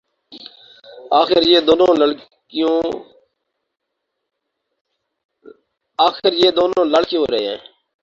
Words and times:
آخر 1.11 1.43
یہ 1.43 1.59
دونوں 6.57 6.69
لڑ 6.85 7.03
کیوں 7.09 7.25
رہے 7.31 7.47
ہیں 7.47 7.57